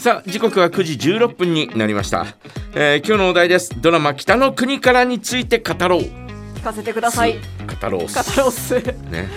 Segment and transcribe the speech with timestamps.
[0.00, 2.24] さあ時刻は9時16分になりました、
[2.72, 3.78] えー今日のお題です。
[3.78, 6.00] ドラマ北の国からについて語ろう。
[6.00, 7.34] 聞かせてください。
[7.34, 8.06] 語ろう語
[8.38, 8.74] ろうっす。
[9.10, 9.28] ね。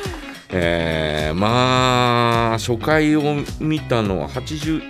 [0.50, 3.24] えーまあ初回を
[3.60, 4.82] 見たのは81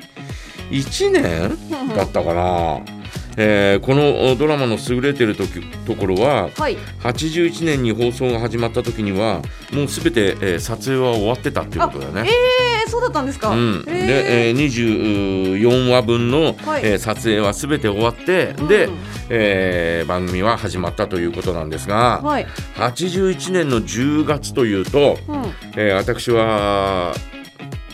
[1.11, 1.57] 年
[1.95, 2.81] だったかな、
[3.37, 6.77] えーこのドラマの優れてる時ところははい。
[7.01, 12.21] 81年に放送が始まった時にはもうすべて、えー撮影は終わってたっていうことだよね。
[12.21, 16.85] えー、そうだったんですか、うん、で、えー、24話分の、はい。
[16.85, 18.67] えー撮影はすべて終わって、うん。
[18.67, 18.87] で、
[19.29, 25.43] えー番組は始まったということなんですが、はい、81年の10月というと、うん、
[25.75, 27.15] えー私は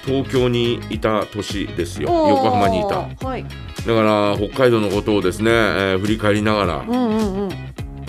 [0.04, 2.10] 東京にいた年ですよ。
[2.10, 2.90] 横浜にいた。
[2.90, 3.44] だはい。
[3.46, 3.50] か
[3.86, 7.50] ら北海道のことをですね、えー振り返りながら、うんうんうん。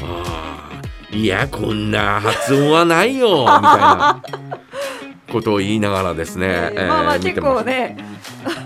[0.02, 4.22] あーいやこんな発音はないよみたいな
[5.30, 7.96] ことを言いながらですね、えーえーまあまあ結見てま構ね。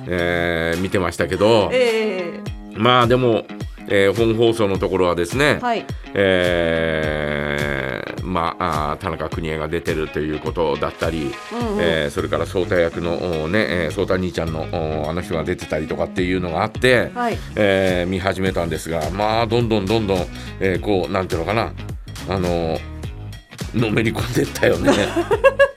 [0.09, 2.41] えー見てましたけど、 え
[2.77, 3.45] まあでも、
[3.89, 5.85] えー本放送のところはですねー、、はい。
[6.15, 11.79] えーまああー田中邦衛が出てるということだったり、うんうん。
[11.81, 17.39] えーそれから颯太役のおね、えー、颯太兄ちゃんのおあの人が出てたりとかっていうのがあって、はい。
[17.57, 20.27] えー見始めたんですがまあどんどんどんどん、
[20.61, 21.73] えーこうなんていうのかな
[22.29, 22.79] あの
[23.75, 24.93] のめり込んでったよね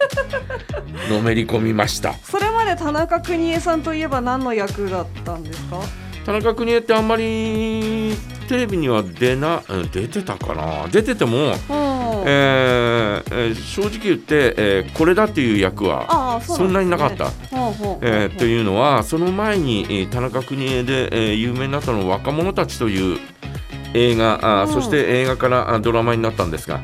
[1.09, 2.13] のめり込みました。
[2.23, 5.79] それまで田中邦衛さんといえば何の役だったんですか？
[6.25, 8.15] 田中邦衛ってあんまり
[8.49, 10.87] テレビには出なうん出てたかな。
[10.89, 11.53] 出てても、うん。
[12.25, 17.31] えーえー正直言って、えーこれだっていう役はそんなになかった。
[18.01, 23.19] えーというのはその前に、えー田中邦衛で、えー有名になったのは「若者たち」という
[23.93, 26.81] 映画あそして映画からあドラマになったんですが、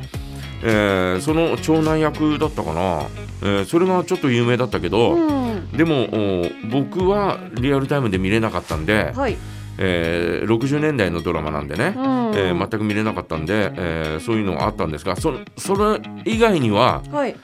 [0.63, 3.01] えーその長男役だったかな、
[3.43, 5.71] えーそれがちょっと有名だったけど、うん。
[5.71, 9.37] でもお僕はリアルタイムで見れなかったんで、はい、
[9.77, 12.03] えー60年代のドラマなんでね、うん。
[12.35, 17.35] えー全く見れなかったんで、えーそういうのがあったんですがそそれ以外には、はい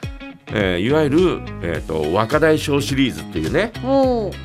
[0.52, 1.18] えーいわゆる、
[1.62, 3.72] えーと若大将シリーズっていうね、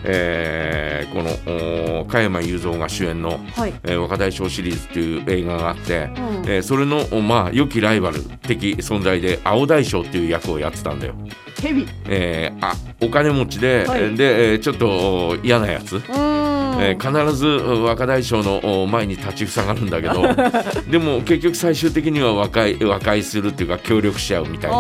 [0.04, 6.50] えーこのお加山雄三が主演の、はい、えー若大将シリーズっていう映画があって、うん。
[6.50, 11.16] えーそれの、おまあ、良きライバル的存在で青大将っていう役をやってたんだよ。
[11.62, 11.88] ヘビ。
[12.08, 14.16] えーあお金持ちで,、はい。
[14.16, 14.88] でえーちょっと
[15.30, 15.98] お嫌なやつ。
[15.98, 16.35] うーん
[16.80, 20.24] えー必ず若大将のお前に立ちふさがるんだけど
[20.90, 24.78] でも結局最終的には和解和解するっていうか協力し合うみたいな、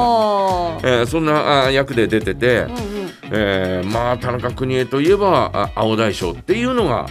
[0.84, 2.76] えーそんなあ役で出てて、うんうん。
[3.32, 7.08] えーまあ田中邦衛といえばあ青大将っていうのが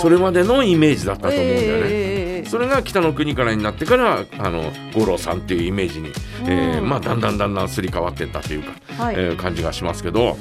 [0.00, 1.62] それまでのイメージだったと思うんだよね。
[1.62, 6.10] えーえーえーそれが北の国からになってからあの五郎さんっていうイメージに、
[6.46, 8.72] えーうんまあ、だんだんだんだんすり替わっていったというか、
[9.04, 10.36] はい、えー感じがしますけど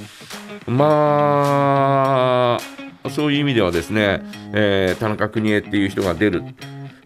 [0.65, 2.78] まあ
[3.09, 4.21] そういう意味ではですね、
[4.53, 6.43] えー田中邦衛っていう人が出る。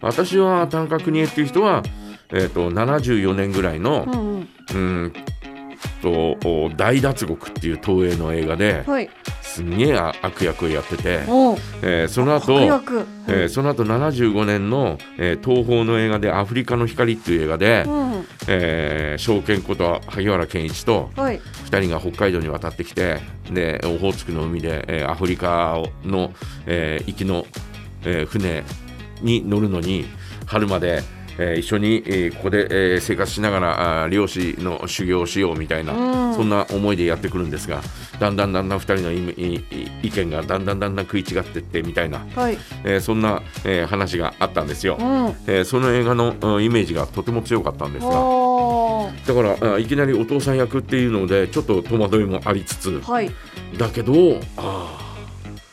[0.00, 1.82] 私は田中邦衛っていう人は、
[2.30, 4.48] えー、と74年ぐらいのうんうん。
[4.74, 5.12] うん
[6.02, 6.10] と
[6.44, 9.10] お大脱獄っていう東映の映画ではい。
[9.42, 11.20] すんげえ悪役をやってて、
[11.82, 13.06] えーその後悪役。
[13.28, 18.26] えーその後75年の、えー東宝の映画で「アフリカの光」っていう映画で、うん。
[18.48, 21.40] えー証券こと萩原健一とはい。
[21.70, 26.32] 2人が北海道に渡ってきてでオホーツクの海で、えーアフリカの、
[26.66, 27.46] えー行きの、
[28.04, 28.64] えー船
[29.22, 30.04] に乗るのに
[30.46, 31.02] 春まで、
[31.38, 36.34] えー一緒に、えーここで、えー生活しながら漁師の修行をしようみたいな、うん。
[36.34, 37.80] そんな思いでやってくるんですが
[38.18, 42.58] だんだんだんだん2人の意見がだんだんだんだん食い違ってってみたいな、はい。
[42.84, 44.96] えーそんな、えー話があったんですよ。
[44.98, 45.06] うん。
[45.46, 48.12] えーその映画のうんイメージがとても強かったんですが
[49.26, 53.30] だからあいきなりお父さん役っていうのでちょっと戸惑いもありつつはい。
[53.76, 54.12] だけど
[54.56, 54.98] あ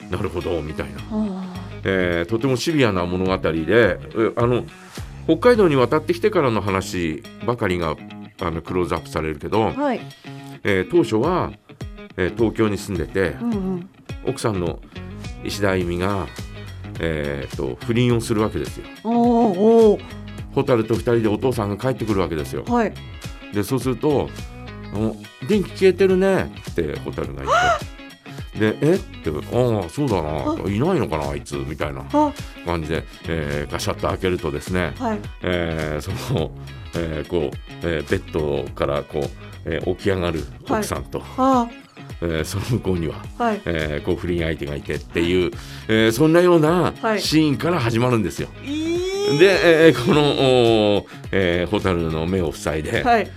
[0.10, 4.66] あなるほどみたいな、あえーとてもシビアな物語でえあの
[5.26, 7.96] 北海道に渡ってきてからの話ばかりが
[8.42, 10.02] あのクローズアップされるけど、ーはい。
[10.64, 11.52] えー当初は、
[12.18, 13.90] えー東京に住んでてうんうん。
[14.26, 14.80] 奥さんの
[15.44, 16.28] 石田あゆみが、
[17.00, 18.86] えーと不倫をするわけですよ。
[19.04, 20.04] おーおー。
[20.54, 22.64] 蛍と二人でお父さんが帰ってくるわけですよ。
[22.66, 22.94] はい。
[23.54, 24.30] でそうすると
[24.94, 25.16] 「お
[25.48, 27.86] 電気消えてるね」って蛍が言って
[28.62, 28.94] 「でえ？
[28.94, 30.70] っ?」て「ああそうだな。
[30.70, 32.32] いないのかなあいつ」みたいなあ。
[32.66, 35.20] 感じで、えーガシャッと開けるとですね、はい。
[35.42, 36.52] えーその、
[36.96, 39.30] えーこう、えーベッドからこう、
[39.66, 41.68] えー起き上がる奥さんと、あ
[42.22, 43.62] えーその向こうには、はい。
[43.66, 45.52] えーこう不倫相手がいてっていう、
[45.88, 47.22] えーそんなようなはい。
[47.22, 48.48] シーンから始まるんですよ。
[48.64, 49.40] いい。
[49.40, 53.28] で、えーこの、おーえー、蛍の目を塞いで、はい。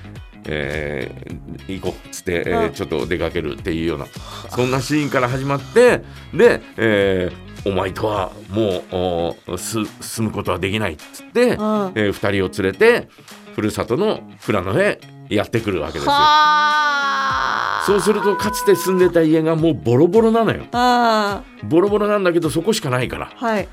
[0.46, 4.06] えー行こうっつって、えーはいちょっと出かけるっていうような
[4.54, 6.02] そんなシーンから始まって
[6.32, 11.92] で、えーお前とはもうおす進むことはできないっつって、うん。
[11.94, 13.08] えー二人を連れて
[13.54, 16.10] ふるさとの富良野へやってくるわけですよ。
[16.12, 17.84] はあ。
[17.86, 20.64] そうするとかつて住んでた家がもうボロボロなのよ。
[20.72, 23.68] あボロボロなんだけどそこしかないから、ーはい。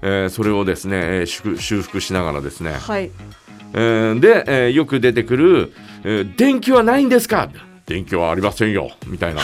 [0.00, 3.10] えーそれをですね、えー修修復しながらですね、はい。
[3.74, 5.72] えーで、えーよく出てくる、
[6.04, 7.50] えー電気はないんですか?」
[7.84, 9.42] 電気はありませんよ」みたいな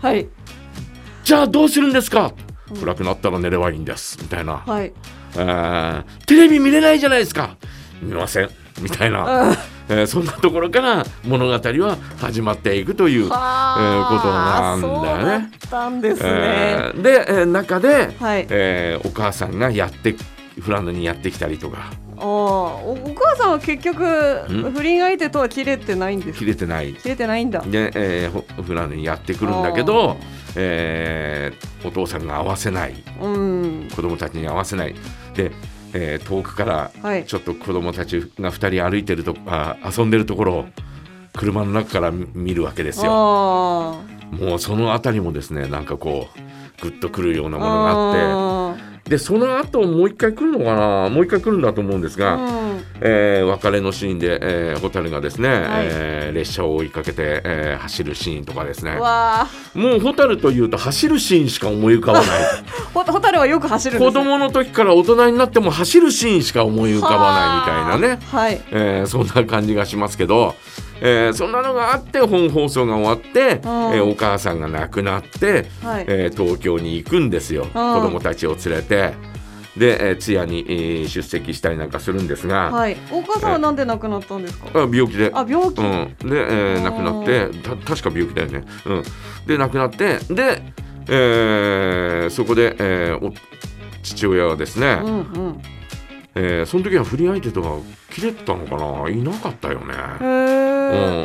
[0.00, 0.26] はい
[1.24, 2.32] 「じゃあどうするんですか?」
[2.80, 4.16] 暗くなったら寝ればいいんです。
[4.22, 4.92] みたいな、はい。
[5.36, 7.56] えーテレビ見れないじゃないですか。
[8.00, 8.48] 見ません。
[8.80, 9.56] みたいな、 うん
[9.88, 15.50] えーそんなところから物語は始まっていくという、はことなんだよね。
[16.00, 18.46] ですね、えーで、えー中で、はい。
[18.50, 20.14] えーお母さんがやって
[20.60, 21.90] フランドにやってきたりとか
[22.20, 24.02] あーおお母さんは結局
[24.50, 24.72] ん？
[24.72, 26.94] 不倫相手とは切れてないんです切れてない。
[26.94, 27.60] 切れてないんだ。
[27.60, 30.16] で、えーほフランドにやってくるんだけど、
[30.56, 33.02] えーお父さんが合わせない。
[33.22, 33.88] うん。
[33.94, 34.94] 子供たちに合わせない。
[35.34, 35.50] で、
[35.94, 37.24] えー遠くからはい。
[37.24, 40.66] ちょっと子供たちが2人歩いてるとあ遊んでるところを
[41.36, 43.10] 車の中から見るわけですよ。
[43.12, 44.00] あ
[44.32, 48.20] もうその辺りもですねなんかこうグッとくるようなーものがあって
[49.10, 52.36] でその後もう一回来るのかなもう一回来るんだと思うんですが、
[53.02, 55.58] えー別れのシーンで、えー、蛍がですね、はい。
[55.88, 58.96] えー列車を追いかけて、えー走るシーンとかですね。
[59.74, 62.28] もう蛍というと走るシーンしか思い浮かばない。
[62.30, 68.60] ーほホタルはよく走る子供の時から大人になっても走るシーンしか思い浮かばないみたいなね、はい。
[68.70, 70.54] えーそんな感じがしますけど、
[71.00, 76.04] えーそんなのがあって本放送が終わって、えーお母さんが亡くなって、はい。
[76.06, 79.14] えー東京に行くんですよ、子供たちを連れて
[79.76, 82.96] で、えー通夜に、えー出席したりなんかするんですが、はい。
[83.10, 84.66] お母さんはなんで亡くなったんですか？
[84.74, 85.30] あ病気で。
[85.32, 89.02] あ病気、うん、で、えー亡くなってた確か病気だよね、うん、
[89.46, 90.62] で亡くなってで、
[91.08, 93.32] えーそこで、えーお
[94.02, 95.62] 父親はですね、うんうん。
[96.34, 97.78] えーその時は不倫相手とは
[98.10, 99.08] 切れてたのかな？
[99.08, 99.94] いなかったよね。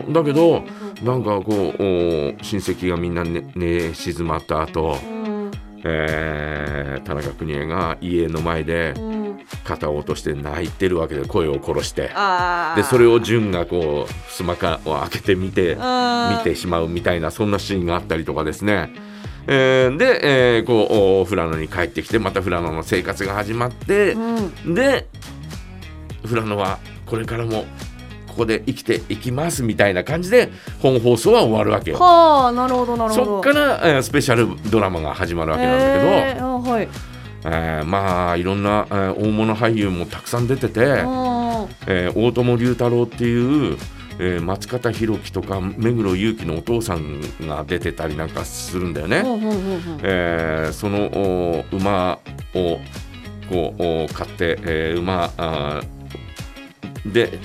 [0.08, 0.64] うん、だけど
[1.04, 5.15] なんかこうお親戚がみんな寝寝静まった後、うん
[5.86, 12.10] えー田中邦衛が家の前でうん、肩を落として泣いてるわけで声を殺して。
[12.76, 16.38] でそれを純がこうスマカを開けて見てうん。
[16.38, 18.90] 見てしまうみたいなそんなシーンがあったりとかですね。
[19.48, 24.74] えーで、えーこうお富良野に帰ってきてまた富良野の生活が始まって、うん。
[24.74, 25.08] で
[26.24, 27.66] 富良野はこれからも
[28.36, 30.50] ここで生きていきますみたいな感じで
[30.82, 31.98] 本放送は終わるわけよ。
[31.98, 33.26] はあなるほどなるほど。
[33.26, 36.88] そっから、えースペシャルドラマが始まるわけなんだけど、へーあはい。
[37.46, 40.88] えーまあいろんな、えー大物俳優もたくさん出てて、うん
[41.88, 43.78] えー大友龍太郎っていう、
[44.20, 49.22] えー松方弘樹とか目黒祐樹のお父さんが出てたりなんかするんだよね。
[49.22, 50.00] ほうほうほうほう。
[50.04, 52.20] えーそのお馬
[52.54, 52.80] を
[53.50, 57.38] こうお買って、えー馬あーで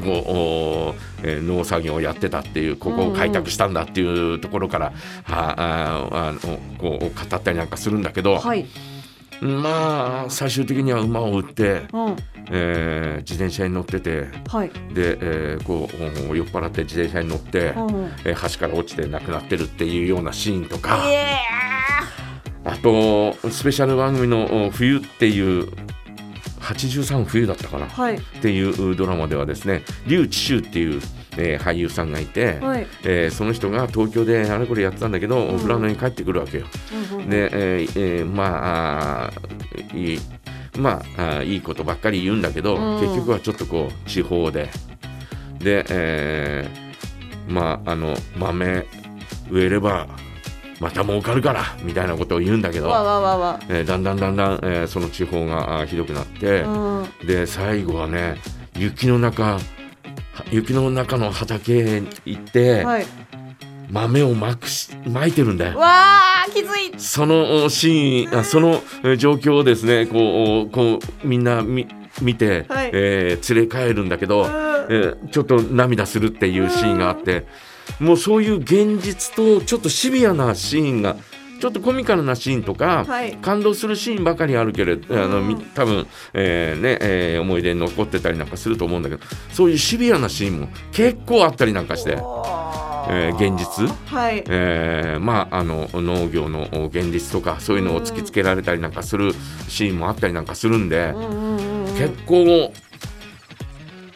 [0.00, 4.92] こうおえー農作業をやってたっていうここを開拓したんだっていうところから、は
[5.24, 8.66] ああーあのこう語ったりなんかするんだけど、はい。
[9.40, 12.16] まあ最終的には馬を売って、うん。
[12.52, 14.70] えー自転車に乗っててはい。
[14.92, 15.88] で、えーこ
[16.26, 20.98] うお酔っ払って自転車に乗って、うんえー橋から落ちて亡くなってるっていうようなシーンとか。
[22.62, 25.68] あとスペシャル番組のお冬っていう
[26.60, 27.86] 83冬だったかな。
[27.86, 28.20] っはい。
[28.40, 31.00] ていうドラマではですね劉智秀っていう、
[31.36, 32.86] えー俳優さんがいて、はい。
[33.04, 35.58] えーその人が東京であれこれやってたんだけど、ん。
[35.58, 36.66] 富良野に帰ってくるわけよ。
[37.12, 37.30] うんうん。
[37.30, 40.18] で、えーえーまあいい
[40.78, 43.00] まあいいことばっかり言うんだけど、うん。
[43.00, 44.70] 結局はちょっとこう地方で。
[45.58, 48.86] で、えーまああの豆
[49.50, 50.06] 植えれば
[50.80, 52.88] また儲かるからみたいなことを言うんだけど。
[52.88, 57.08] えーだんだんだんだん、えーその地方がひどくなって、うん。
[57.26, 58.36] で最後はね
[58.76, 59.60] 雪の中は
[60.50, 63.06] 雪の中の畑へ行って、はい。
[63.90, 65.78] 豆をまくしまいてるんだよ。
[65.78, 65.88] わ
[66.46, 71.86] あきついそのおシーンあそのえー状況をですねこうおこうみんな見
[72.22, 72.90] 見て、はい。
[72.94, 77.46] えー連れ帰るんだけど、えーちょっと涙するっていうシーンがあって
[77.98, 81.16] もうそういう現実とちょっとシビアなシーンが
[81.60, 83.36] ちょっとコミカルなシーンとか、はい。
[83.36, 93.86] 感動するシーンばかりあるけれど、あのみ多分、えーねえー思い出に残ってたりなんかすると思うんだけどそういうシビアなシーンも結構あったりなんかして、えー現実。
[94.06, 94.42] はい。
[94.48, 99.34] えーまああの農業の現実とかそういうのを突きつけられたりなんかする
[99.68, 101.94] シーンもあったりなんかするんで、うんうんうんうん。
[101.94, 102.72] 結構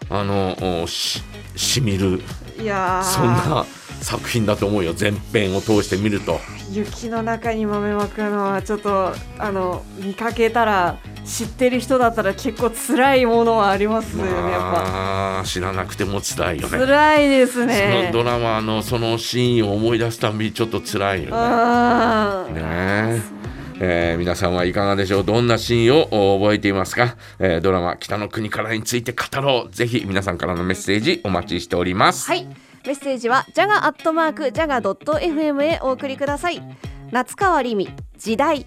[0.08, 1.22] あのおし
[1.56, 2.22] しみる
[2.64, 3.04] いやー。
[3.04, 3.66] そんな
[4.00, 4.94] 作品だと思うよ。
[4.98, 6.40] 前編を通して見ると。
[6.70, 16.86] 雪の中に豆まくのはちょっとあの見かけたら知ってる人だったら結構辛いものはありますよねやっまあ知らなくても辛いよぱね。
[16.86, 21.30] 辛いですそのねドラマのそのシーンを思い出すたびにちょっと辛いよ
[22.48, 22.52] ね。
[22.54, 23.33] ねえ
[23.80, 25.24] えー皆さんはいかがでしょう？
[25.24, 29.74] どんなシーンを覚えていますか、えードラマ「北の国から」について語ろう。
[29.74, 32.46] ぜひ皆さんからのメッセージお待ちしております、はい。
[32.86, 36.62] メッセージはジャガアットマークジャガドット FM へお送りください。
[37.10, 37.88] 夏川りみ
[38.18, 38.66] 時代